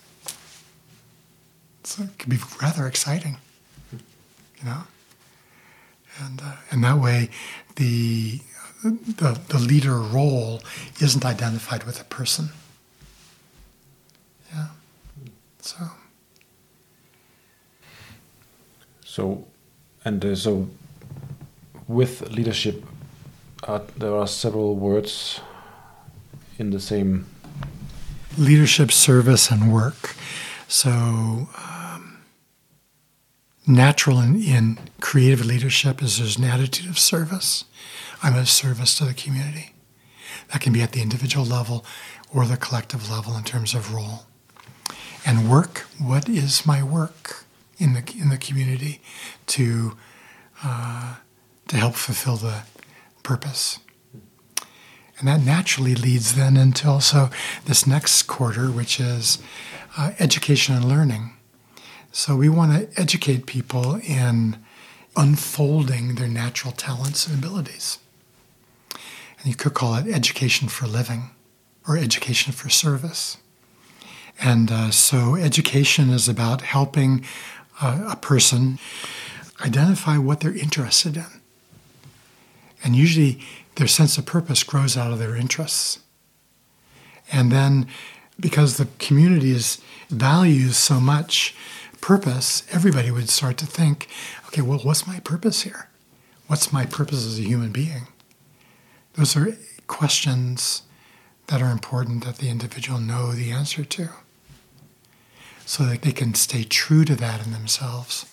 So 1.84 2.04
it 2.04 2.18
can 2.18 2.30
be 2.30 2.38
rather 2.60 2.86
exciting, 2.86 3.38
you 3.90 4.64
know? 4.64 4.84
and 6.20 6.40
uh, 6.42 6.52
and 6.70 6.84
that 6.84 6.98
way, 6.98 7.30
the, 7.76 8.40
the 8.82 9.40
the 9.48 9.58
leader 9.58 9.98
role 9.98 10.62
isn't 11.00 11.24
identified 11.24 11.84
with 11.84 12.00
a 12.00 12.04
person. 12.04 12.50
Yeah. 14.52 14.66
So. 15.62 15.78
So, 19.04 19.44
and 20.04 20.24
uh, 20.24 20.34
so, 20.34 20.68
with 21.86 22.30
leadership, 22.30 22.84
uh, 23.62 23.80
there 23.96 24.14
are 24.16 24.26
several 24.26 24.74
words 24.74 25.40
in 26.58 26.70
the 26.70 26.80
same. 26.80 27.26
Leadership, 28.36 28.90
service, 28.90 29.50
and 29.50 29.72
work. 29.72 30.16
So. 30.68 30.90
Um, 30.90 32.18
natural 33.66 34.18
in, 34.18 34.42
in 34.42 34.78
creative 35.00 35.44
leadership 35.44 36.02
is 36.02 36.18
there's 36.18 36.38
an 36.38 36.44
attitude 36.44 36.90
of 36.90 36.98
service. 36.98 37.64
I'm 38.22 38.34
a 38.34 38.46
service 38.46 38.98
to 38.98 39.04
the 39.04 39.14
community. 39.14 39.72
That 40.52 40.60
can 40.60 40.72
be 40.72 40.82
at 40.82 40.92
the 40.92 41.02
individual 41.02 41.46
level 41.46 41.84
or 42.34 42.46
the 42.46 42.56
collective 42.56 43.08
level 43.10 43.36
in 43.36 43.44
terms 43.44 43.74
of 43.74 43.94
role. 43.94 44.26
And 45.24 45.50
work, 45.50 45.86
what 45.98 46.28
is 46.28 46.66
my 46.66 46.82
work 46.82 47.44
in 47.78 47.94
the, 47.94 48.02
in 48.18 48.28
the 48.28 48.38
community 48.38 49.00
to, 49.48 49.96
uh, 50.64 51.16
to 51.68 51.76
help 51.76 51.94
fulfill 51.94 52.36
the 52.36 52.62
purpose? 53.22 53.78
And 55.18 55.28
that 55.28 55.40
naturally 55.40 55.94
leads 55.94 56.34
then 56.34 56.56
into 56.56 56.88
also 56.88 57.30
this 57.66 57.86
next 57.86 58.24
quarter, 58.24 58.66
which 58.70 58.98
is 58.98 59.38
uh, 59.96 60.12
education 60.18 60.74
and 60.74 60.84
learning. 60.84 61.34
So 62.10 62.34
we 62.34 62.48
want 62.48 62.72
to 62.72 63.00
educate 63.00 63.46
people 63.46 64.00
in 64.02 64.58
unfolding 65.16 66.16
their 66.16 66.28
natural 66.28 66.72
talents 66.72 67.26
and 67.26 67.38
abilities. 67.38 67.98
And 68.90 69.46
you 69.46 69.54
could 69.54 69.74
call 69.74 69.94
it 69.94 70.06
education 70.08 70.68
for 70.68 70.86
living 70.86 71.30
or 71.86 71.96
education 71.96 72.52
for 72.52 72.68
service. 72.68 73.36
And 74.40 74.70
uh, 74.70 74.90
so 74.90 75.36
education 75.36 76.10
is 76.10 76.28
about 76.28 76.62
helping 76.62 77.24
uh, 77.80 78.08
a 78.10 78.16
person 78.16 78.78
identify 79.60 80.18
what 80.18 80.40
they're 80.40 80.56
interested 80.56 81.16
in. 81.16 81.26
And 82.84 82.96
usually 82.96 83.40
their 83.76 83.86
sense 83.86 84.18
of 84.18 84.26
purpose 84.26 84.62
grows 84.64 84.96
out 84.96 85.12
of 85.12 85.18
their 85.18 85.36
interests. 85.36 86.00
And 87.30 87.52
then 87.52 87.86
because 88.38 88.76
the 88.76 88.88
community 88.98 89.52
is, 89.52 89.80
values 90.10 90.76
so 90.76 91.00
much 91.00 91.54
purpose, 92.00 92.64
everybody 92.70 93.10
would 93.10 93.30
start 93.30 93.56
to 93.58 93.66
think, 93.66 94.08
okay, 94.46 94.60
well, 94.60 94.78
what's 94.80 95.06
my 95.06 95.20
purpose 95.20 95.62
here? 95.62 95.88
What's 96.48 96.72
my 96.72 96.84
purpose 96.84 97.24
as 97.24 97.38
a 97.38 97.42
human 97.42 97.70
being? 97.70 98.08
Those 99.14 99.36
are 99.36 99.56
questions 99.86 100.82
that 101.48 101.62
are 101.62 101.70
important 101.70 102.24
that 102.24 102.36
the 102.36 102.48
individual 102.48 102.98
know 102.98 103.32
the 103.32 103.50
answer 103.50 103.84
to 103.84 104.08
so 105.64 105.84
that 105.84 106.02
they 106.02 106.12
can 106.12 106.34
stay 106.34 106.64
true 106.64 107.04
to 107.04 107.14
that 107.16 107.44
in 107.44 107.52
themselves. 107.52 108.26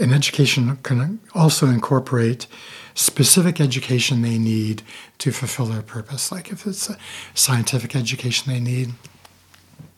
And 0.00 0.12
education 0.12 0.76
can 0.82 1.20
also 1.34 1.66
incorporate 1.66 2.46
specific 2.94 3.60
education 3.60 4.22
they 4.22 4.38
need 4.38 4.82
to 5.18 5.30
fulfill 5.30 5.66
their 5.66 5.82
purpose. 5.82 6.32
Like 6.32 6.50
if 6.50 6.66
it's 6.66 6.88
a 6.88 6.98
scientific 7.34 7.94
education 7.94 8.52
they 8.52 8.60
need, 8.60 8.92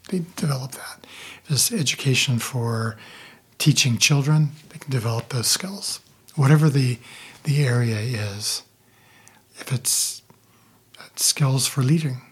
they 0.09 0.25
develop 0.37 0.73
that. 0.73 1.07
If 1.45 1.51
it's 1.51 1.73
education 1.73 2.39
for 2.39 2.97
teaching 3.59 3.97
children, 3.97 4.51
they 4.71 4.79
can 4.79 4.91
develop 4.91 5.29
those 5.29 5.47
skills. 5.47 6.01
Whatever 6.35 6.69
the, 6.69 6.99
the 7.45 7.65
area 7.65 7.99
is, 7.99 8.63
if 9.59 9.73
it's 9.73 10.23
uh, 10.99 11.05
skills 11.15 11.67
for 11.67 11.83
leading. 11.83 12.23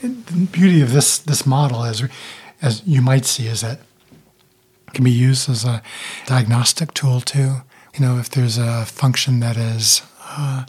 The 0.00 0.48
beauty 0.52 0.80
of 0.80 0.92
this, 0.92 1.18
this 1.18 1.46
model, 1.46 1.84
as, 1.84 2.04
as 2.62 2.82
you 2.86 3.02
might 3.02 3.24
see, 3.24 3.46
is 3.46 3.60
that 3.62 3.80
it 4.86 4.94
can 4.94 5.04
be 5.04 5.10
used 5.10 5.48
as 5.48 5.64
a 5.64 5.82
diagnostic 6.26 6.94
tool 6.94 7.20
too. 7.20 7.62
You 7.94 8.00
know, 8.00 8.18
if 8.18 8.30
there's 8.30 8.58
a 8.58 8.84
function 8.86 9.40
that 9.40 9.56
is 9.56 10.02
uh, 10.22 10.64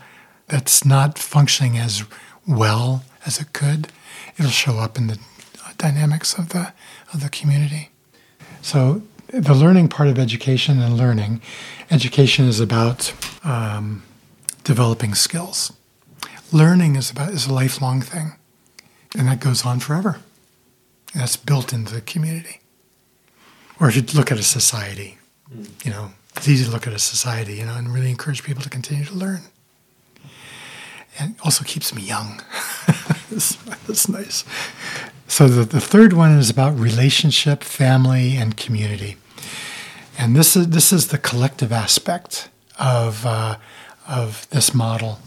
that's 0.48 0.84
not 0.84 1.20
functioning 1.20 1.78
as 1.78 2.04
well 2.48 3.04
as 3.26 3.40
it 3.40 3.54
could, 3.54 3.90
it'll 4.38 4.52
show 4.52 4.80
up 4.80 4.98
in 4.98 5.08
the 5.08 5.20
dynamics 5.78 6.38
of 6.38 6.50
the 6.50 6.74
of 7.14 7.22
the 7.22 7.30
community. 7.30 7.90
So 8.62 9.02
the 9.28 9.54
learning 9.54 9.90
part 9.90 10.10
of 10.10 10.18
education 10.18 10.82
and 10.82 10.98
learning, 10.98 11.42
education 11.92 12.48
is 12.48 12.60
about 12.60 13.14
um, 13.44 14.04
developing 14.64 15.14
skills. 15.16 15.72
Learning 16.52 16.96
is 16.96 17.12
about 17.12 17.30
is 17.30 17.48
a 17.48 17.54
lifelong 17.54 18.02
thing, 18.02 18.34
and 19.18 19.28
that 19.28 19.40
goes 19.40 19.66
on 19.66 19.80
forever. 19.80 20.20
And 21.14 21.22
that's 21.22 21.36
built 21.36 21.74
into 21.74 21.94
the 21.94 22.02
community. 22.02 22.62
Or 23.80 23.88
if 23.88 23.96
you 23.96 24.04
look 24.14 24.32
at 24.32 24.38
a 24.38 24.44
society, 24.44 25.18
you 25.84 25.92
know, 25.92 26.12
it's 26.36 26.48
easy 26.48 26.66
to 26.66 26.72
look 26.72 26.86
at 26.86 26.94
a 26.94 27.00
society, 27.00 27.56
you 27.56 27.66
know, 27.66 27.76
and 27.76 27.94
really 27.94 28.10
encourage 28.10 28.44
people 28.44 28.62
to 28.62 28.70
continue 28.70 29.06
to 29.06 29.14
learn. 29.14 29.42
And 31.18 31.36
also 31.44 31.64
keeps 31.64 31.94
me 31.94 32.02
young. 32.02 32.42
that's, 33.30 33.56
that's 33.88 34.08
nice. 34.08 34.46
So 35.28 35.48
the, 35.48 35.64
the 35.64 35.82
third 35.82 36.14
one 36.14 36.38
is 36.38 36.50
about 36.50 36.78
relationship, 36.78 37.64
family, 37.64 38.36
and 38.36 38.56
community. 38.56 39.18
And 40.18 40.36
this 40.36 40.56
is 40.56 40.70
this 40.70 40.92
is 40.92 41.08
the 41.08 41.18
collective 41.18 41.72
aspect 41.72 42.50
of 42.78 43.26
uh, 43.26 43.58
of 44.08 44.50
this 44.50 44.74
model. 44.74 45.20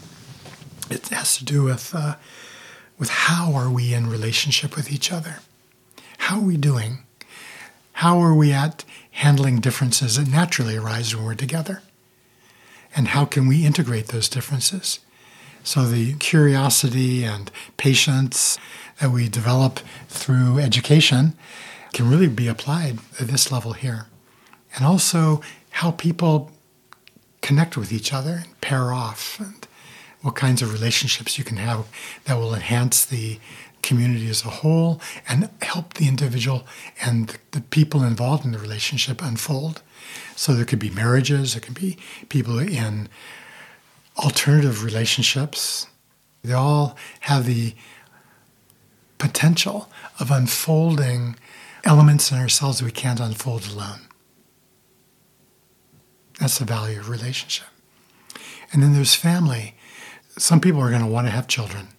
It 0.89 1.07
has 1.09 1.37
to 1.37 1.45
do 1.45 1.63
with 1.63 1.95
uh, 1.95 2.15
with 3.03 3.09
how 3.09 3.53
are 3.53 3.69
we 3.69 3.93
in 3.93 4.09
relationship 4.09 4.77
with 4.77 4.89
each 4.89 5.11
other? 5.11 5.39
How 6.19 6.37
are 6.37 6.45
we 6.45 6.55
doing? 6.55 6.99
How 7.91 8.19
are 8.19 8.33
we 8.33 8.53
at 8.53 8.85
handling 9.11 9.59
differences 9.59 10.15
that 10.15 10.29
naturally 10.29 10.77
arise 10.77 11.13
when 11.13 11.25
we're 11.25 11.35
together? 11.35 11.81
And 12.95 13.09
how 13.09 13.25
can 13.25 13.45
we 13.45 13.65
integrate 13.65 14.07
those 14.07 14.29
differences? 14.29 15.01
So 15.65 15.83
the 15.83 16.13
curiosity 16.13 17.25
and 17.25 17.51
patience 17.75 18.57
that 19.01 19.11
we 19.11 19.27
develop 19.27 19.81
through 20.07 20.59
education 20.59 21.33
can 21.91 22.09
really 22.09 22.29
be 22.29 22.47
applied 22.47 22.99
at 23.19 23.27
this 23.27 23.51
level 23.51 23.73
here. 23.73 24.05
And 24.77 24.85
also 24.85 25.41
how 25.71 25.91
people 25.91 26.51
connect 27.41 27.75
with 27.75 27.91
each 27.91 28.13
other 28.13 28.43
and 28.45 28.61
pair 28.61 28.93
off 28.93 29.41
and 29.41 29.67
what 30.23 30.35
kinds 30.35 30.61
of 30.61 30.73
relationships 30.73 31.37
you 31.37 31.43
can 31.43 31.57
have 31.57 31.85
that 32.25 32.35
will 32.35 32.55
enhance 32.55 33.05
the 33.05 33.39
community 33.81 34.29
as 34.29 34.43
a 34.45 34.49
whole 34.49 34.99
and 35.27 35.49
help 35.61 35.95
the 35.95 36.07
individual 36.07 36.65
and 37.01 37.37
the 37.51 37.61
people 37.61 38.01
involved 38.03 38.45
in 38.45 38.53
the 38.53 38.57
relationship 38.57 39.21
unfold. 39.21 39.83
So 40.35 40.53
there 40.53 40.65
could 40.65 40.79
be 40.79 40.89
marriages, 40.89 41.53
there 41.53 41.61
could 41.61 41.75
be 41.75 41.97
people 42.29 42.57
in 42.57 43.09
alternative 44.17 44.83
relationships. 44.83 45.87
They 46.43 46.53
all 46.53 46.97
have 47.21 47.45
the 47.45 47.75
potential 49.17 49.89
of 50.19 50.31
unfolding 50.31 51.35
elements 51.83 52.31
in 52.31 52.37
ourselves 52.37 52.79
that 52.79 52.85
we 52.85 52.91
can't 52.91 53.19
unfold 53.19 53.67
alone. 53.67 54.07
That's 56.39 56.59
the 56.59 56.65
value 56.65 56.99
of 56.99 57.09
relationship. 57.09 57.67
And 58.71 58.81
then 58.81 58.93
there's 58.93 59.15
family. 59.15 59.75
Some 60.37 60.59
people 60.59 60.81
are 60.81 60.89
going 60.89 61.01
to 61.01 61.07
want 61.07 61.27
to 61.27 61.31
have 61.31 61.47
children. 61.47 61.89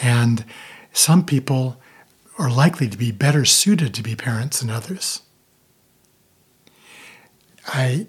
And 0.00 0.44
some 0.92 1.24
people 1.24 1.80
are 2.38 2.50
likely 2.50 2.88
to 2.88 2.98
be 2.98 3.12
better 3.12 3.44
suited 3.44 3.94
to 3.94 4.02
be 4.02 4.16
parents 4.16 4.60
than 4.60 4.70
others. 4.70 5.22
I 7.66 8.06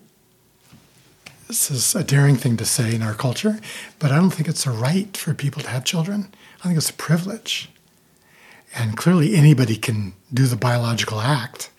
this 1.47 1.69
is 1.69 1.93
a 1.93 2.03
daring 2.03 2.35
thing 2.35 2.57
to 2.57 2.65
say 2.65 2.95
in 2.95 3.03
our 3.03 3.13
culture, 3.13 3.59
but 3.99 4.11
I 4.11 4.15
don't 4.15 4.31
think 4.31 4.49
it's 4.49 4.65
a 4.65 4.71
right 4.71 5.15
for 5.15 5.35
people 5.35 5.61
to 5.61 5.69
have 5.69 5.83
children. 5.83 6.33
I 6.59 6.63
think 6.63 6.77
it's 6.77 6.89
a 6.89 6.93
privilege. 6.93 7.69
And 8.75 8.97
clearly, 8.97 9.35
anybody 9.35 9.75
can 9.75 10.13
do 10.33 10.47
the 10.47 10.55
biological 10.55 11.21
act 11.21 11.69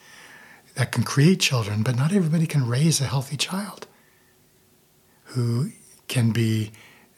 that 0.77 0.93
can 0.93 1.03
create 1.03 1.40
children, 1.40 1.83
but 1.83 1.97
not 1.97 2.12
everybody 2.12 2.47
can 2.47 2.69
raise 2.69 3.01
a 3.01 3.05
healthy 3.05 3.37
child 3.37 3.88
who 5.25 5.71
can 6.07 6.31
be 6.31 6.71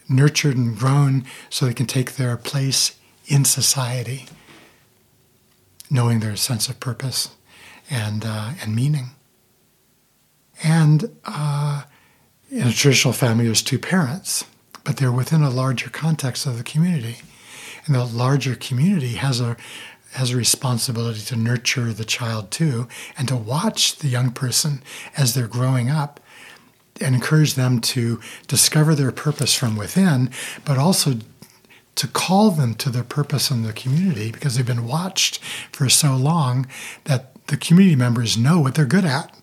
nurtured 0.09 0.57
and 0.57 0.79
grown 0.79 1.25
so 1.51 1.67
they 1.67 1.75
can 1.75 1.87
take 1.87 2.13
their 2.13 2.37
place 2.37 2.97
in 3.27 3.45
society, 3.45 4.27
knowing 5.91 6.21
their 6.21 6.37
sense 6.37 6.69
of 6.69 6.79
purpose 6.81 7.31
and, 7.91 8.25
uh, 8.25 8.53
and 8.63 8.75
meaning. 8.75 9.11
And 10.63 11.17
uh, 11.25 11.83
in 12.51 12.69
a 12.69 12.73
traditional 12.73 13.13
family, 13.13 13.47
there's 13.47 13.63
two 13.63 13.79
parents, 13.79 14.45
but 14.85 14.97
they're 14.97 15.13
within 15.13 15.43
a 15.43 15.51
larger 15.51 15.91
context 15.91 16.47
of 16.47 16.57
the 16.57 16.65
community. 16.65 17.19
And 17.85 17.95
the 17.95 18.05
larger 18.05 18.55
community 18.55 19.15
has 19.15 19.41
a 19.41 19.57
has 20.13 20.31
a 20.31 20.37
responsibility 20.37 21.21
to 21.21 21.37
nurture 21.37 21.93
the 21.93 22.05
child 22.05 22.51
too, 22.51 22.89
and 23.19 23.29
to 23.29 23.37
watch 23.37 23.97
the 23.97 24.09
young 24.09 24.31
person 24.31 24.83
as 25.15 25.35
they're 25.35 25.47
growing 25.47 25.91
up 25.91 26.21
and 27.01 27.15
encourage 27.15 27.55
them 27.55 27.81
to 27.81 28.21
discover 28.47 28.95
their 28.95 29.13
purpose 29.13 29.55
from 29.55 29.77
within, 29.77 30.31
but 30.65 30.79
also 30.79 31.15
to 31.97 32.07
call 32.07 32.51
them 32.51 32.75
to 32.75 32.91
their 32.91 33.05
purpose 33.05 33.51
in 33.51 33.63
the 33.63 33.73
community 33.73 34.31
because 34.31 34.57
they've 34.57 34.67
been 34.67 34.87
watched 34.87 35.39
for 35.73 35.89
so 35.89 36.15
long 36.15 36.67
that 37.05 37.47
the 37.47 37.57
community 37.57 37.97
members 37.97 38.37
know 38.37 38.61
what 38.61 38.75
they're 38.75 38.85
good 38.85 39.05
at. 39.05 39.35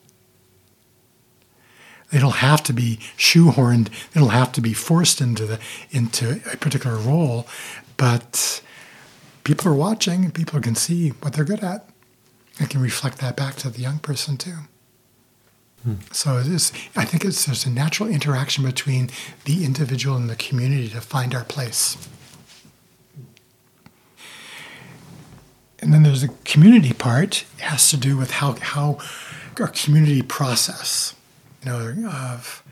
They 2.11 2.19
don't 2.19 2.35
have 2.35 2.61
to 2.63 2.73
be 2.73 2.97
shoehorned, 3.17 3.89
they 4.11 4.19
don't 4.19 4.29
have 4.29 4.51
to 4.51 4.61
be 4.61 4.73
forced 4.73 5.19
into 5.19 5.47
the 5.47 5.59
into 5.89 6.41
a 6.51 6.57
particular 6.57 6.97
role, 6.97 7.47
but 7.97 8.61
people 9.43 9.71
are 9.71 9.75
watching 9.75 10.23
and 10.25 10.33
people 10.33 10.61
can 10.61 10.75
see 10.75 11.09
what 11.09 11.33
they're 11.33 11.43
good 11.43 11.63
at. 11.63 11.89
and 12.59 12.69
can 12.69 12.81
reflect 12.81 13.17
that 13.17 13.35
back 13.35 13.55
to 13.55 13.67
the 13.67 13.81
young 13.81 13.97
person 13.97 14.37
too. 14.37 14.57
So 16.11 16.37
I 16.95 17.05
think 17.05 17.25
it's, 17.25 17.45
there's 17.45 17.65
a 17.65 17.69
natural 17.69 18.07
interaction 18.07 18.63
between 18.63 19.09
the 19.43 19.65
individual 19.65 20.15
and 20.15 20.29
the 20.29 20.35
community 20.35 20.87
to 20.89 21.01
find 21.01 21.35
our 21.35 21.43
place. 21.43 21.97
And 25.79 25.93
then 25.93 26.03
there's 26.03 26.23
a 26.23 26.29
community 26.45 26.93
part. 26.93 27.43
It 27.57 27.63
has 27.63 27.89
to 27.89 27.97
do 27.97 28.15
with 28.15 28.31
how, 28.31 28.53
how 28.53 28.99
our 29.59 29.67
community 29.67 30.21
process, 30.21 31.15
you 31.61 31.69
know, 31.69 32.09
of 32.09 32.63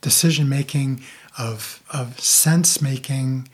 decision 0.00 0.48
making, 0.48 1.02
of, 1.36 1.82
of 1.92 2.20
sense 2.20 2.80
making, 2.80 3.48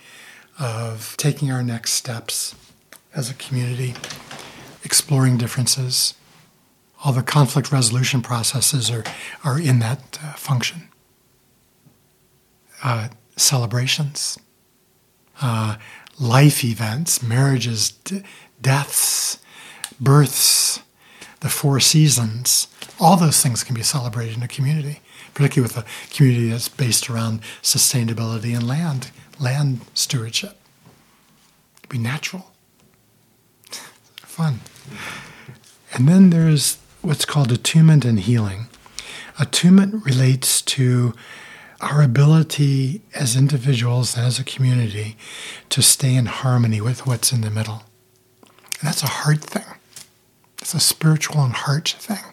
of 0.59 1.17
taking 1.17 1.51
our 1.51 1.63
next 1.63 1.93
steps 1.93 2.55
as 3.15 3.31
a 3.31 3.35
community, 3.35 3.95
exploring 4.85 5.39
differences. 5.39 6.13
All 7.05 7.13
the 7.13 7.23
conflict 7.23 7.71
resolution 7.71 8.23
processes 8.23 8.91
are, 8.91 9.05
are 9.45 9.61
in 9.61 9.79
that 9.81 10.19
uh, 10.23 10.33
function. 10.35 10.89
Uh, 12.83 13.09
celebrations, 13.37 14.39
uh, 15.41 15.77
life 16.19 16.65
events, 16.65 17.23
marriages, 17.23 17.91
d- 17.91 18.23
deaths, 18.61 19.39
births, 20.01 20.81
the 21.41 21.49
four 21.49 21.81
seasons. 21.81 22.69
All 22.99 23.17
those 23.17 23.43
things 23.43 23.63
can 23.63 23.75
be 23.75 23.83
celebrated 23.83 24.37
in 24.37 24.43
a 24.43 24.49
community, 24.49 25.01
particularly 25.35 25.73
with 25.75 25.85
a 25.85 26.15
community 26.15 26.49
that's 26.49 26.69
based 26.69 27.11
around 27.11 27.41
sustainability 27.63 28.55
and 28.55 28.67
land, 28.67 29.11
land 29.39 29.81
stewardship. 29.95 30.57
It'd 31.79 31.91
be 31.91 31.99
natural, 31.99 32.53
fun. 34.17 34.61
And 35.93 36.09
then 36.09 36.31
there's 36.31 36.79
what's 37.07 37.25
called 37.25 37.53
attunement 37.53 38.05
and 38.05 38.19
healing. 38.19 38.67
Attunement 39.39 40.05
relates 40.05 40.61
to 40.63 41.15
our 41.81 42.03
ability 42.03 43.01
as 43.15 43.37
individuals 43.37 44.17
and 44.17 44.27
as 44.27 44.41
a 44.41 44.45
community 44.45 45.17
to 45.69 45.83
stay 45.83 46.17
in 46.17 46.27
harmony 46.27 46.81
with 46.81 47.07
what's 47.07 47.33
in 47.33 47.43
the 47.43 47.51
middle. 47.51 47.85
And 48.81 48.89
that's 48.89 49.05
a 49.05 49.09
heart 49.09 49.41
thing. 49.41 49.65
It's 50.61 50.75
a 50.75 50.81
spiritual 50.81 51.45
and 51.45 51.53
heart 51.53 51.95
thing. 51.99 52.33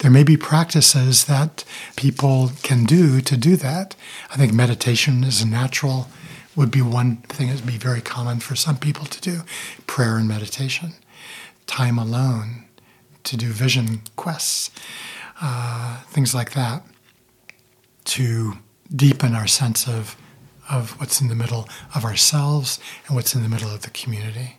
There 0.00 0.10
may 0.10 0.24
be 0.24 0.36
practices 0.36 1.26
that 1.26 1.64
people 1.94 2.52
can 2.62 2.84
do 2.84 3.20
to 3.20 3.36
do 3.36 3.54
that. 3.56 3.94
I 4.30 4.36
think 4.36 4.52
meditation 4.52 5.22
is 5.22 5.42
a 5.42 5.46
natural, 5.46 6.08
would 6.56 6.70
be 6.72 6.82
one 6.82 7.18
thing 7.28 7.48
that 7.48 7.56
would 7.56 7.66
be 7.66 7.78
very 7.78 8.00
common 8.00 8.40
for 8.40 8.56
some 8.56 8.76
people 8.76 9.06
to 9.06 9.20
do 9.20 9.42
prayer 9.86 10.16
and 10.16 10.26
meditation, 10.26 10.94
time 11.66 11.98
alone, 11.98 12.67
to 13.28 13.36
do 13.36 13.48
vision 13.52 14.00
quests, 14.16 14.70
uh, 15.40 16.00
things 16.04 16.34
like 16.34 16.52
that, 16.52 16.82
to 18.04 18.54
deepen 18.94 19.34
our 19.34 19.46
sense 19.46 19.86
of, 19.86 20.16
of 20.70 20.98
what's 20.98 21.20
in 21.20 21.28
the 21.28 21.34
middle 21.34 21.68
of 21.94 22.04
ourselves 22.04 22.80
and 23.06 23.14
what's 23.14 23.34
in 23.34 23.42
the 23.42 23.48
middle 23.48 23.68
of 23.68 23.82
the 23.82 23.90
community. 23.90 24.56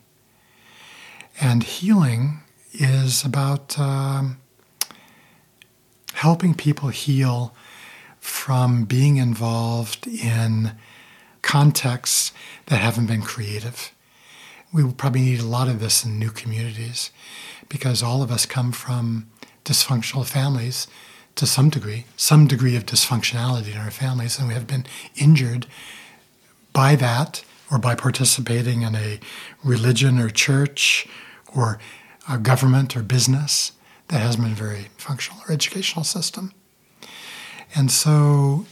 And 1.41 1.63
healing 1.63 2.41
is 2.73 3.25
about 3.25 3.79
um, 3.79 4.37
helping 6.13 6.53
people 6.53 6.89
heal 6.89 7.55
from 8.19 8.85
being 8.85 9.17
involved 9.17 10.05
in 10.05 10.73
contexts 11.41 12.33
that 12.67 12.77
haven't 12.77 13.07
been 13.07 13.23
creative. 13.23 13.91
We 14.71 14.83
will 14.83 14.93
probably 14.93 15.21
need 15.21 15.39
a 15.39 15.45
lot 15.45 15.67
of 15.67 15.79
this 15.79 16.05
in 16.05 16.19
new 16.19 16.29
communities 16.29 17.09
because 17.69 18.03
all 18.03 18.21
of 18.21 18.31
us 18.31 18.45
come 18.45 18.71
from 18.71 19.29
dysfunctional 19.63 20.25
families 20.25 20.87
to 21.35 21.45
some 21.45 21.69
degree, 21.69 22.05
some 22.17 22.47
degree 22.47 22.75
of 22.75 22.85
dysfunctionality 22.85 23.71
in 23.71 23.77
our 23.77 23.91
families, 23.91 24.37
and 24.37 24.47
we 24.47 24.53
have 24.53 24.67
been 24.67 24.85
injured 25.15 25.67
by 26.73 26.95
that 26.95 27.43
or 27.71 27.77
by 27.77 27.95
participating 27.95 28.81
in 28.81 28.95
a 28.95 29.19
religion 29.63 30.19
or 30.19 30.29
church 30.29 31.07
or 31.55 31.79
a 32.29 32.37
government 32.37 32.97
or 32.97 33.01
business 33.01 33.71
that 34.07 34.19
hasn't 34.19 34.43
been 34.43 34.55
very 34.55 34.87
functional 34.97 35.41
or 35.47 35.51
educational 35.51 36.03
system. 36.03 36.51
And 37.75 37.91
so 37.91 38.65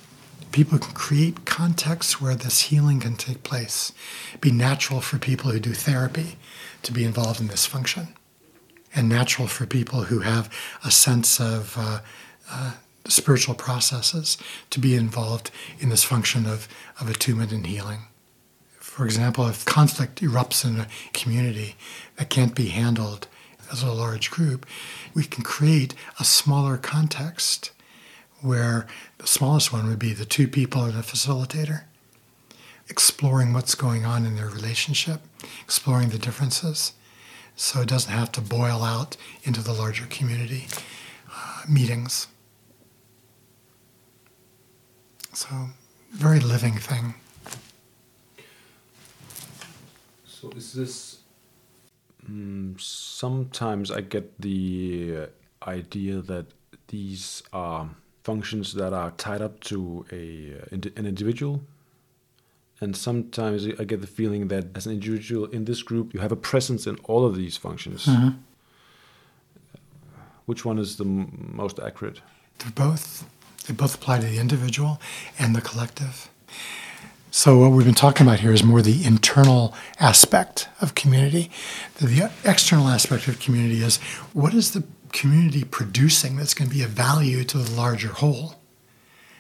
people 0.52 0.80
can 0.80 0.94
create 0.94 1.46
contexts 1.46 2.20
where 2.20 2.36
this 2.36 2.62
healing 2.64 3.00
can 3.00 3.16
take 3.16 3.44
place. 3.44 3.92
be 4.42 4.52
natural 4.52 5.02
for 5.02 5.18
people 5.18 5.52
who 5.52 5.60
do 5.60 5.74
therapy 5.74 6.38
to 6.84 6.92
be 6.92 7.04
involved 7.04 7.40
in 7.40 7.48
this 7.48 7.66
function, 7.66 8.16
and 8.96 9.10
natural 9.10 9.48
for 9.48 9.66
people 9.66 10.04
who 10.04 10.20
have 10.20 10.52
a 10.84 10.92
sense 10.92 11.40
of 11.40 11.76
uh, 11.78 12.00
uh, 12.50 12.72
spiritual 13.08 13.56
processes 13.56 14.38
to 14.70 14.80
be 14.80 14.96
involved 14.96 15.52
in 15.80 15.90
this 15.90 16.04
function 16.04 16.46
of, 16.46 16.68
of 17.00 17.10
attunement 17.10 17.52
and 17.52 17.68
healing. 17.68 18.02
For 18.80 19.06
example, 19.06 19.48
if 19.48 19.64
conflict 19.66 20.22
erupts 20.22 20.66
in 20.66 20.80
a 20.80 20.88
community 21.14 21.76
that 22.16 22.30
can't 22.30 22.56
be 22.56 22.70
handled 22.70 23.28
as 23.72 23.84
a 23.84 23.92
large 23.92 24.32
group, 24.32 24.66
we 25.14 25.24
can 25.24 25.44
create 25.44 25.94
a 26.20 26.24
smaller 26.24 26.78
context 26.78 27.72
where 28.42 28.88
the 29.18 29.28
smallest 29.28 29.74
one 29.74 29.88
would 29.88 30.00
be 30.00 30.14
the 30.14 30.26
two 30.26 30.48
people 30.48 30.84
and 30.84 30.96
a 30.98 31.02
facilitator, 31.02 31.84
exploring 32.90 33.54
what's 33.54 33.76
going 33.76 34.06
on 34.06 34.26
in 34.26 34.36
their 34.36 34.50
relationship, 34.50 35.22
exploring 35.64 36.10
the 36.10 36.20
differences, 36.20 36.94
so 37.58 37.82
it 37.82 37.90
doesn't 37.90 38.14
have 38.14 38.32
to 38.32 38.42
boil 38.42 38.82
out 38.84 39.18
into 39.44 39.62
the 39.62 39.74
larger 39.74 40.06
community 40.06 40.68
uh, 41.30 41.64
meetings. 41.68 42.28
So, 45.34 45.50
very 46.12 46.40
living 46.40 46.78
thing. 46.78 47.16
So, 50.26 50.50
is 50.52 50.72
this 50.72 51.18
Mm, 52.30 52.80
sometimes 52.80 53.90
I 53.90 54.02
get 54.02 54.42
the 54.42 55.28
idea 55.66 56.22
that 56.22 56.48
these 56.88 57.42
are 57.54 57.90
functions 58.24 58.74
that 58.74 58.92
are 58.92 59.12
tied 59.12 59.42
up 59.42 59.60
to 59.62 60.06
a 60.12 60.56
uh, 60.60 60.92
an 60.98 61.06
individual, 61.06 61.62
and 62.80 62.96
sometimes 62.96 63.68
I 63.80 63.84
get 63.84 64.02
the 64.02 64.08
feeling 64.08 64.50
that 64.50 64.66
as 64.76 64.86
an 64.86 64.94
individual 64.94 65.46
in 65.46 65.66
this 65.66 65.82
group, 65.82 66.14
you 66.14 66.20
have 66.20 66.32
a 66.32 66.36
presence 66.36 66.86
in 66.86 66.98
all 67.06 67.26
of 67.26 67.36
these 67.36 67.58
functions. 67.58 68.06
Mm-hmm. 68.06 68.38
Which 70.46 70.64
one 70.64 70.78
is 70.78 70.98
the 70.98 71.04
m- 71.04 71.52
most 71.56 71.80
accurate? 71.80 72.22
They're 72.60 72.72
both. 72.72 73.28
They 73.66 73.74
both 73.74 73.96
apply 73.96 74.20
to 74.20 74.28
the 74.28 74.40
individual 74.40 75.02
and 75.38 75.56
the 75.56 75.62
collective. 75.62 76.30
So, 77.32 77.58
what 77.58 77.72
we've 77.72 77.86
been 77.86 77.94
talking 77.94 78.26
about 78.26 78.40
here 78.40 78.54
is 78.54 78.64
more 78.64 78.82
the 78.82 79.04
internal 79.04 79.76
aspect 80.00 80.70
of 80.80 80.96
community. 80.96 81.52
The 81.98 82.32
external 82.46 82.88
aspect 82.88 83.28
of 83.28 83.40
community 83.40 83.84
is 83.84 83.98
what 84.34 84.54
is 84.54 84.72
the 84.72 84.84
community 85.12 85.64
producing 85.64 86.38
that's 86.38 86.54
going 86.54 86.70
to 86.70 86.76
be 86.76 86.84
of 86.84 86.92
value 86.92 87.44
to 87.44 87.58
the 87.58 87.72
larger 87.72 88.10
whole? 88.10 88.56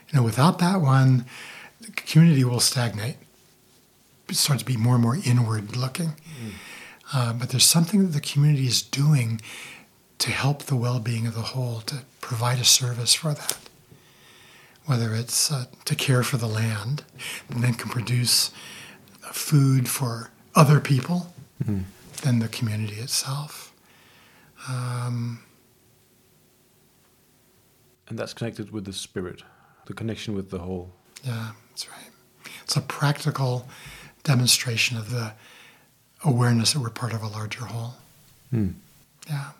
You 0.09 0.17
know, 0.19 0.23
without 0.23 0.59
that 0.59 0.81
one, 0.81 1.25
the 1.79 1.91
community 1.91 2.43
will 2.43 2.59
stagnate. 2.59 3.17
Starts 4.31 4.61
to 4.61 4.65
be 4.65 4.77
more 4.77 4.95
and 4.95 5.03
more 5.03 5.17
inward 5.23 5.75
looking. 5.77 6.09
Mm. 6.09 6.51
Uh, 7.13 7.33
but 7.33 7.49
there's 7.49 7.65
something 7.65 8.01
that 8.01 8.13
the 8.13 8.19
community 8.19 8.67
is 8.67 8.81
doing 8.81 9.39
to 10.19 10.31
help 10.31 10.63
the 10.63 10.75
well 10.75 10.99
being 10.99 11.25
of 11.25 11.35
the 11.35 11.41
whole, 11.41 11.79
to 11.81 12.03
provide 12.19 12.59
a 12.59 12.65
service 12.65 13.13
for 13.13 13.33
that 13.33 13.57
whether 14.87 15.13
it's 15.13 15.51
uh, 15.51 15.65
to 15.83 15.95
care 15.95 16.23
for 16.23 16.37
the 16.37 16.47
land, 16.47 17.03
and 17.49 17.61
then 17.61 17.73
can 17.73 17.89
produce 17.89 18.51
food 19.31 19.87
for 19.87 20.31
other 20.55 20.79
people 20.79 21.33
mm-hmm. 21.61 21.81
than 22.23 22.39
the 22.39 22.47
community 22.47 22.95
itself. 22.95 23.73
Um, 24.69 25.43
and 28.07 28.17
that's 28.17 28.33
connected 28.33 28.71
with 28.71 28.85
the 28.85 28.93
spirit, 28.93 29.43
the 29.85 29.93
connection 29.93 30.33
with 30.33 30.49
the 30.49 30.59
whole. 30.59 30.89
Yeah, 31.23 31.51
that's 31.69 31.89
right. 31.89 32.09
It's 32.63 32.77
a 32.77 32.81
practical 32.81 33.67
demonstration 34.27 34.97
of 34.97 35.09
the 35.09 35.33
awareness 36.23 36.73
that 36.73 36.81
we're 36.81 36.89
part 36.89 37.13
of 37.13 37.23
a 37.23 37.27
larger 37.27 37.65
whole. 37.65 37.93
Mm. 38.53 38.73
Yeah. 39.27 39.51